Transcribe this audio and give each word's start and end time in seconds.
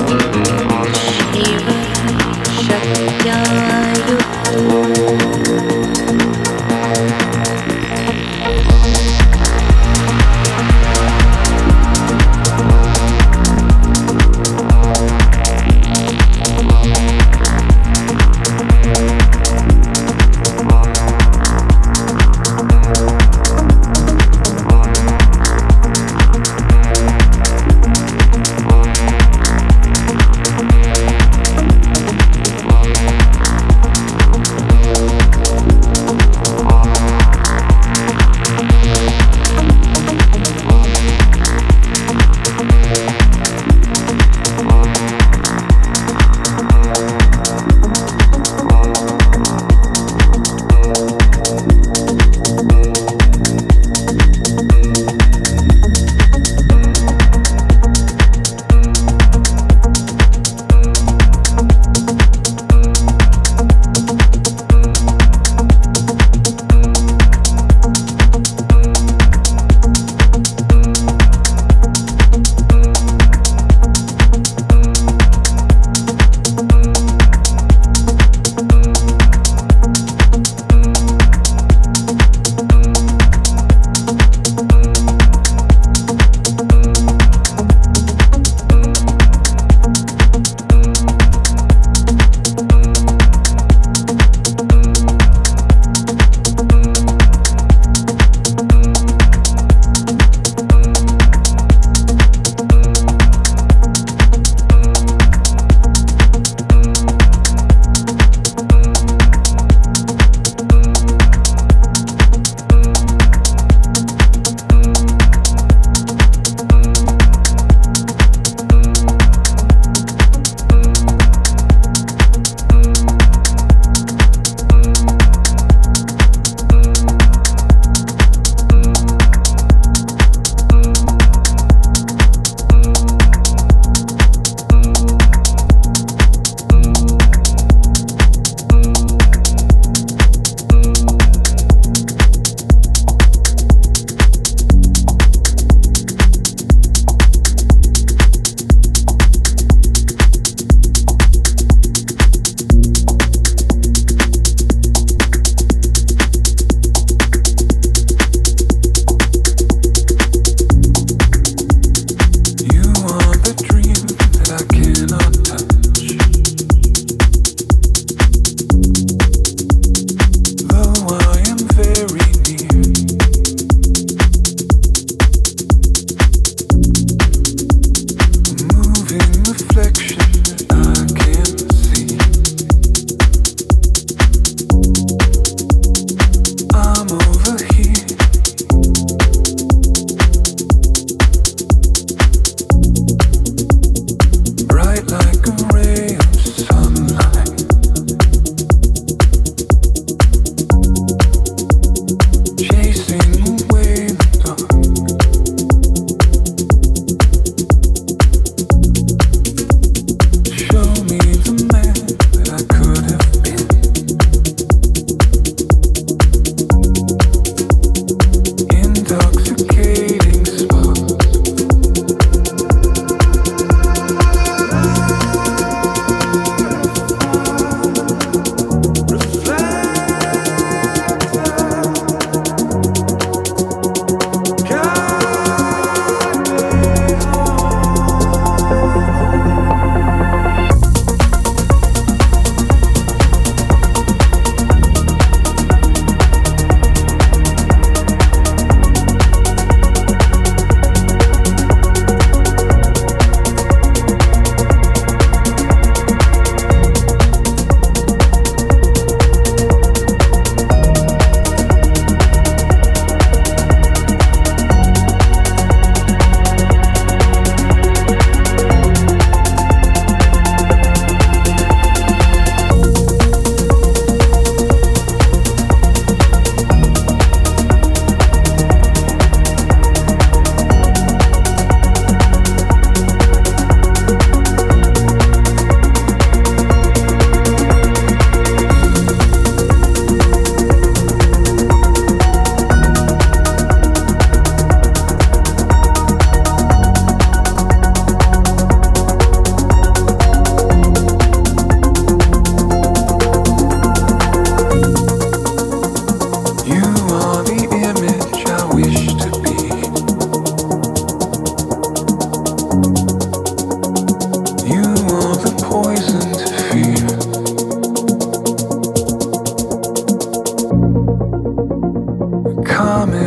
Shiv 0.00 0.49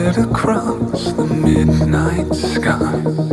across 0.05 1.13
the 1.13 1.25
midnight 1.25 2.35
sky. 2.35 3.32